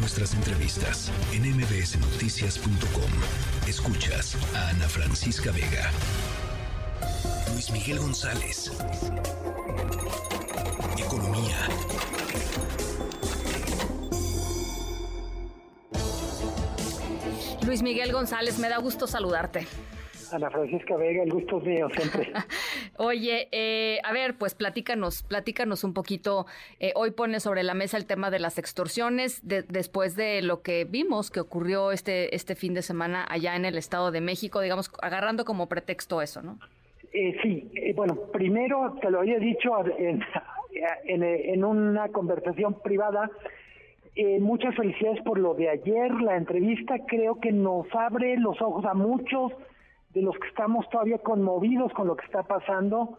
[0.00, 3.68] nuestras entrevistas en mbsnoticias.com.
[3.68, 5.90] Escuchas a Ana Francisca Vega.
[7.52, 8.72] Luis Miguel González.
[10.98, 11.56] Economía.
[17.66, 19.66] Luis Miguel González, me da gusto saludarte.
[20.32, 22.32] Ana Francisca Vega, el gusto es mío siempre.
[23.02, 26.44] Oye, eh, a ver, pues platícanos, platícanos un poquito.
[26.80, 30.84] Eh, hoy pone sobre la mesa el tema de las extorsiones después de lo que
[30.84, 34.92] vimos que ocurrió este, este fin de semana allá en el Estado de México, digamos,
[35.00, 36.58] agarrando como pretexto eso, ¿no?
[37.14, 40.22] Eh, sí, eh, bueno, primero te lo había dicho en,
[41.22, 43.30] en, una conversación privada.
[44.40, 48.92] muchas felicidades por lo de ayer, la entrevista creo que nos abre los ojos a
[48.92, 49.52] muchos
[50.10, 53.18] de los que estamos todavía conmovidos con lo que está pasando,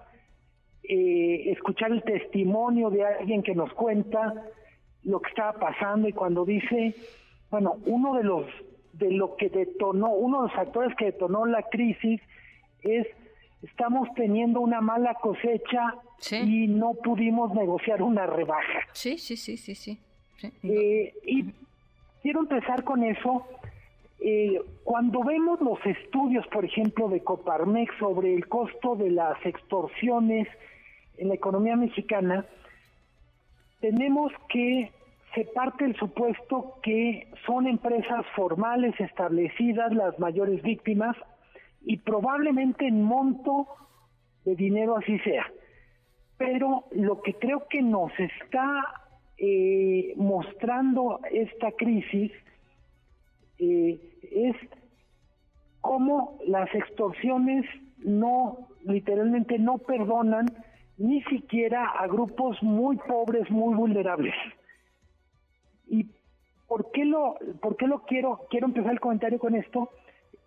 [0.83, 4.45] eh, escuchar el testimonio de alguien que nos cuenta
[5.03, 6.95] lo que estaba pasando y cuando dice,
[7.49, 8.45] bueno, uno de los
[8.93, 12.21] de lo que detonó, uno de los factores que detonó la crisis
[12.81, 13.07] es
[13.63, 15.95] estamos teniendo una mala cosecha
[16.31, 18.79] y no pudimos negociar una rebaja.
[18.91, 19.99] Sí, sí, sí, sí, sí.
[20.63, 21.45] Eh, y
[22.21, 23.45] quiero empezar con eso
[24.23, 30.47] eh, cuando vemos los estudios, por ejemplo, de Coparmex sobre el costo de las extorsiones
[31.17, 32.45] en la economía mexicana,
[33.79, 34.91] tenemos que
[35.33, 41.17] se parte el supuesto que son empresas formales establecidas las mayores víctimas
[41.81, 43.67] y probablemente en monto
[44.45, 45.51] de dinero así sea.
[46.37, 48.83] Pero lo que creo que nos está
[49.39, 52.31] eh, mostrando esta crisis
[53.61, 54.55] eh, es
[55.81, 57.63] cómo las extorsiones
[57.99, 60.47] no, literalmente no perdonan
[60.97, 64.33] ni siquiera a grupos muy pobres, muy vulnerables.
[65.87, 66.07] ¿Y
[66.67, 69.89] por qué lo, por qué lo quiero, quiero empezar el comentario con esto?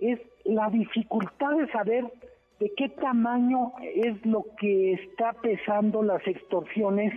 [0.01, 2.13] Es la dificultad de saber
[2.59, 7.15] de qué tamaño es lo que está pesando las extorsiones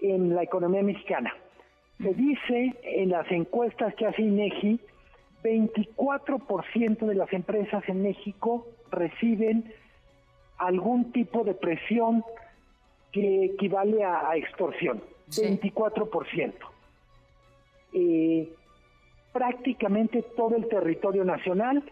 [0.00, 1.34] en la economía mexicana.
[2.02, 4.80] Se dice en las encuestas que hace INEGI
[5.42, 9.72] 24% de las empresas en México reciben
[10.58, 12.24] algún tipo de presión
[13.12, 15.02] que equivale a, extorsión.
[15.28, 16.52] 24%.
[17.92, 18.48] Eh,
[19.32, 21.82] prácticamente todo el territorio nacional,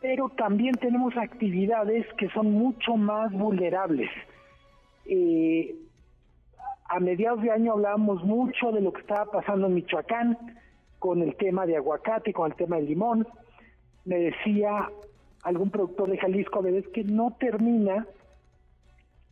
[0.00, 4.10] pero también tenemos actividades que son mucho más vulnerables.
[5.06, 5.74] Eh,
[6.94, 10.38] a mediados de año hablábamos mucho de lo que estaba pasando en Michoacán,
[11.00, 13.26] con el tema de aguacate, con el tema del limón.
[14.04, 14.88] Me decía
[15.42, 18.06] algún productor de Jalisco de vez que no termina,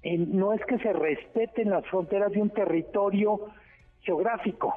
[0.03, 3.47] no es que se respeten las fronteras de un territorio
[4.01, 4.75] geográfico.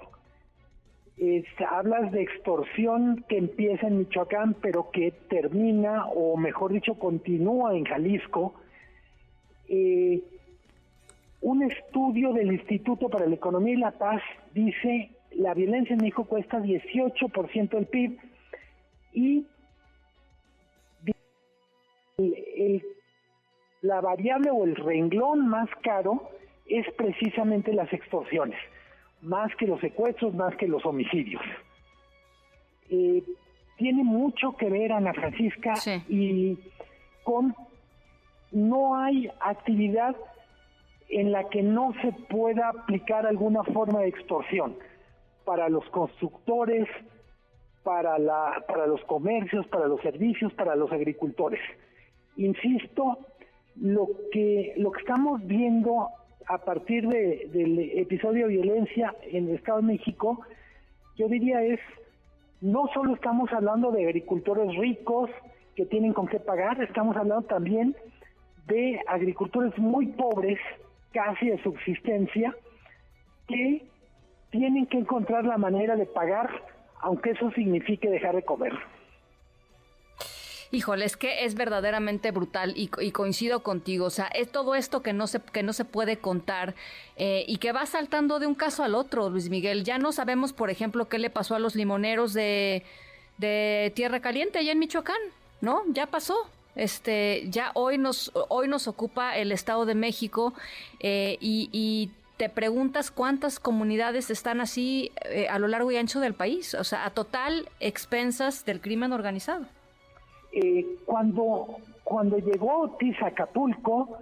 [1.67, 7.85] hablas de extorsión que empieza en Michoacán, pero que termina, o mejor dicho, continúa en
[7.85, 8.53] Jalisco.
[9.67, 10.21] Eh,
[11.45, 14.19] un estudio del Instituto para la Economía y la Paz
[14.55, 18.17] dice la violencia en México cuesta 18% del PIB
[19.13, 19.45] y
[23.81, 26.31] la variable o el renglón más caro
[26.65, 28.57] es precisamente las extorsiones,
[29.21, 31.43] más que los secuestros, más que los homicidios.
[32.89, 33.21] Eh,
[33.77, 35.75] tiene mucho que ver, Ana Francisca,
[36.09, 36.57] y
[37.23, 37.53] con
[38.51, 40.15] no hay actividad
[41.09, 44.75] en la que no se pueda aplicar alguna forma de extorsión
[45.45, 46.87] para los constructores,
[47.83, 51.61] para, la, para los comercios, para los servicios, para los agricultores.
[52.35, 53.19] Insisto,
[53.79, 56.07] lo que, lo que estamos viendo
[56.47, 60.41] a partir de, del episodio de violencia en el Estado de México,
[61.15, 61.79] yo diría es,
[62.61, 65.29] no solo estamos hablando de agricultores ricos
[65.75, 67.95] que tienen con qué pagar, estamos hablando también
[68.67, 70.59] de agricultores muy pobres,
[71.15, 72.53] casi de subsistencia,
[73.47, 73.85] que
[74.51, 76.49] tienen que encontrar la manera de pagar,
[76.99, 78.73] aunque eso signifique dejar de comer.
[80.71, 84.07] Híjole, es que es verdaderamente brutal y, coincido contigo.
[84.07, 86.75] O sea, es todo esto que no se, que no se puede contar
[87.15, 89.85] eh, y que va saltando de un caso al otro, Luis Miguel.
[89.85, 92.83] Ya no sabemos, por ejemplo, qué le pasó a los limoneros de,
[93.37, 95.21] de Tierra Caliente allá en Michoacán,
[95.61, 95.83] ¿no?
[95.93, 96.35] Ya pasó.
[96.75, 100.53] Este, ya hoy nos, hoy nos ocupa el Estado de México
[100.99, 106.33] eh, y, te preguntas cuántas comunidades están así eh, a lo largo y ancho del
[106.33, 109.67] país, o sea, a total expensas del crimen organizado.
[110.51, 114.19] Eh, cuando, cuando llegó Otis a Acapulco,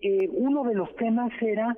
[0.00, 1.76] eh, uno de los temas era,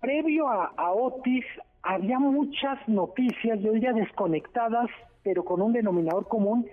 [0.00, 1.44] previo a, Otis
[1.82, 4.88] había muchas noticias, yo diría desconectadas,
[5.22, 6.66] pero con un denominador común,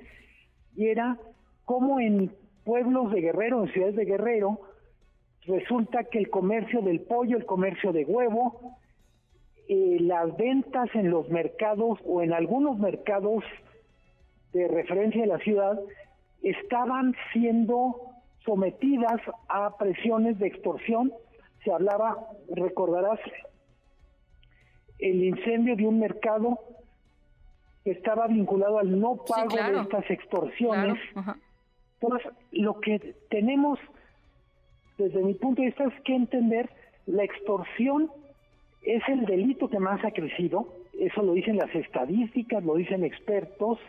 [0.76, 1.18] y era
[1.66, 2.32] como en
[2.64, 4.60] pueblos de Guerrero, en ciudades de Guerrero,
[5.46, 8.78] resulta que el comercio del pollo, el comercio de huevo,
[9.68, 13.44] eh, las ventas en los mercados o en algunos mercados
[14.52, 15.80] de referencia de la ciudad
[16.42, 18.02] estaban siendo
[18.46, 21.14] sometidas a presiones de extorsión.
[21.64, 23.20] Se hablaba, recordarás,
[25.00, 26.60] el incendio de un mercado
[27.84, 31.00] que estaba vinculado al no pago de estas extorsiones.
[32.04, 33.80] Entonces, lo que tenemos
[34.98, 36.70] desde mi punto de vista es que entender
[37.06, 38.12] la extorsión
[38.82, 40.68] es el delito que más ha crecido,
[41.00, 43.80] eso lo dicen las estadísticas, lo dicen expertos,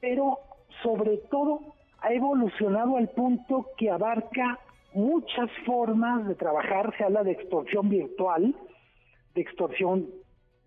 [0.00, 0.38] pero
[0.82, 1.60] sobre todo
[2.00, 4.58] ha evolucionado al punto que abarca
[4.94, 8.54] muchas formas de trabajar, se habla de extorsión virtual,
[9.34, 10.06] de extorsión,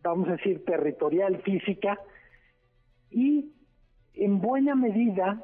[0.04, 2.00] vamos a decir, territorial, física,
[3.10, 3.52] y
[4.14, 5.44] en buena medida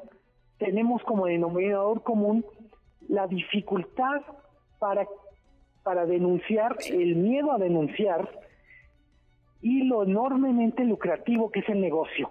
[0.58, 2.44] tenemos como denominador común
[3.08, 4.22] la dificultad
[4.78, 5.06] para,
[5.82, 8.28] para denunciar, el miedo a denunciar
[9.62, 12.30] y lo enormemente lucrativo que es el negocio.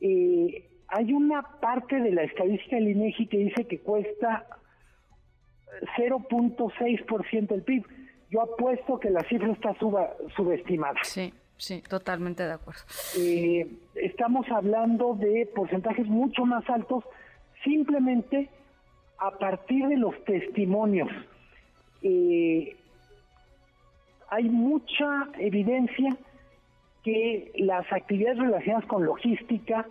[0.00, 4.46] Eh, hay una parte de la estadística del INEGI que dice que cuesta
[5.96, 7.84] 0.6% del PIB.
[8.30, 9.74] Yo apuesto que la cifra está
[10.36, 10.98] subestimada.
[11.02, 12.82] Sí, sí, totalmente de acuerdo.
[13.18, 17.04] Eh, estamos hablando de porcentajes mucho más altos
[17.64, 18.48] simplemente
[19.18, 21.08] a partir de los testimonios.
[22.02, 22.76] Eh,
[24.30, 26.16] hay mucha evidencia
[27.02, 29.86] que las actividades relacionadas con logística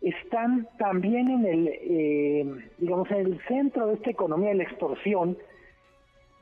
[0.00, 5.36] están también en el, eh, digamos, en el centro de esta economía de la extorsión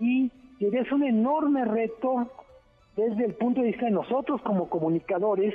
[0.01, 0.31] y
[0.61, 2.31] es un enorme reto
[2.97, 5.55] desde el punto de vista de nosotros como comunicadores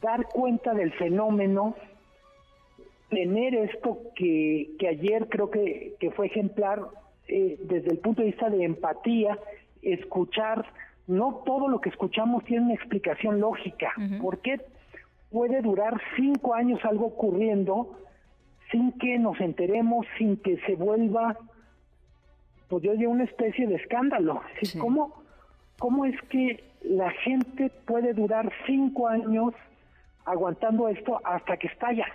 [0.00, 1.74] dar cuenta del fenómeno,
[3.10, 6.80] tener esto que, que ayer creo que, que fue ejemplar
[7.28, 9.38] eh, desde el punto de vista de empatía,
[9.82, 10.64] escuchar,
[11.06, 13.92] no todo lo que escuchamos tiene una explicación lógica.
[14.20, 14.60] ¿Por qué
[15.30, 17.96] puede durar cinco años algo ocurriendo
[18.70, 21.36] sin que nos enteremos, sin que se vuelva,
[22.68, 24.40] pues yo diría, una especie de escándalo?
[24.78, 25.22] ¿Cómo,
[25.78, 29.54] ¿Cómo es que la gente puede durar cinco años
[30.24, 32.06] aguantando esto hasta que estalla?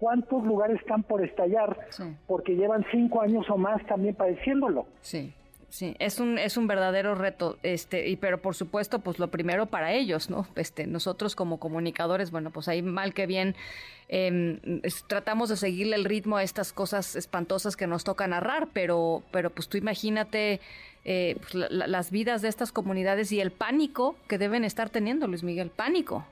[0.00, 1.78] Cuántos lugares están por estallar
[2.26, 4.86] porque llevan cinco años o más también padeciéndolo.
[5.02, 5.32] Sí.
[5.68, 9.66] Sí, es un es un verdadero reto, este, y pero por supuesto, pues lo primero
[9.66, 10.48] para ellos, ¿no?
[10.56, 13.54] Este, nosotros como comunicadores, bueno, pues ahí mal que bien
[14.08, 14.58] em,
[15.06, 19.50] tratamos de seguirle el ritmo a estas cosas espantosas que nos toca narrar, pero pero
[19.50, 20.58] pues tú imagínate
[21.04, 25.44] eh, pues, las vidas de estas comunidades y el pánico que deben estar teniendo, Luis
[25.44, 26.24] Miguel, pánico.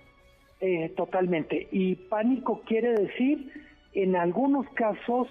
[0.61, 1.69] Eh, totalmente.
[1.71, 3.53] Y pánico quiere decir,
[3.93, 5.29] en algunos casos,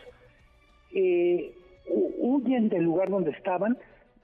[0.94, 1.54] eh,
[2.20, 3.78] huyen del lugar donde estaban,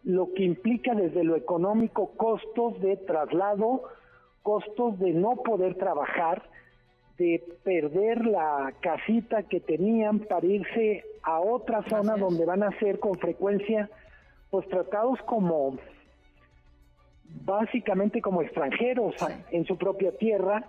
[0.04, 3.84] lo que implica desde lo económico costos de traslado,
[4.44, 6.44] costos de no poder trabajar,
[7.18, 13.00] de perder la casita que tenían para irse a otra zona donde van a ser
[13.00, 13.90] con frecuencia
[14.50, 15.78] pues tratados como
[17.46, 19.16] básicamente como extranjeros
[19.52, 20.66] en su propia tierra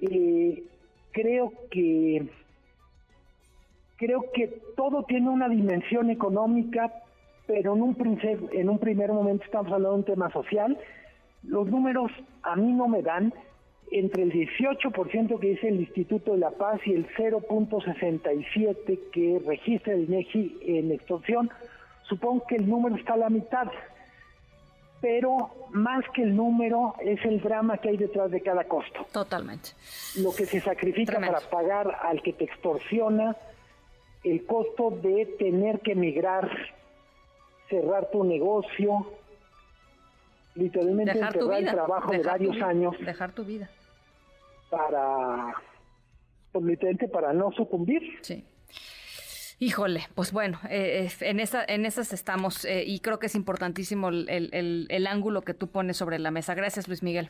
[0.00, 0.64] eh,
[1.12, 2.28] creo que
[3.96, 6.90] creo que todo tiene una dimensión económica,
[7.46, 8.18] pero en un,
[8.52, 10.78] en un primer momento estamos hablando de un tema social.
[11.42, 12.10] Los números
[12.42, 13.34] a mí no me dan
[13.90, 19.92] entre el 18% que dice el Instituto de la Paz y el 0.67 que registra
[19.92, 21.50] el INEGI en extorsión.
[22.04, 23.68] Supongo que el número está a la mitad
[25.00, 29.06] pero más que el número es el drama que hay detrás de cada costo.
[29.12, 29.70] Totalmente.
[30.16, 33.36] Lo que se sacrifica para pagar al que te extorsiona,
[34.24, 36.50] el costo de tener que emigrar,
[37.70, 39.06] cerrar tu negocio,
[40.54, 42.94] literalmente dejar enterrar el trabajo de varios años.
[43.00, 43.70] Dejar tu vida.
[44.68, 45.54] Para,
[46.52, 48.18] pues literalmente para no sucumbir.
[48.20, 48.44] Sí.
[49.62, 54.08] Híjole, pues bueno, eh, en, esa, en esas estamos eh, y creo que es importantísimo
[54.08, 56.54] el, ángulo que tú pones sobre la mesa.
[56.54, 57.28] Gracias, Luis Miguel.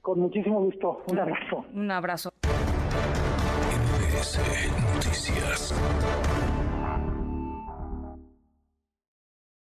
[0.00, 1.02] Con muchísimo gusto.
[1.08, 1.66] Un abrazo.
[1.74, 2.30] Un abrazo.
[4.94, 5.74] Noticias.